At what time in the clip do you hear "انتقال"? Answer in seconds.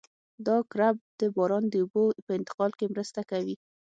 2.39-2.71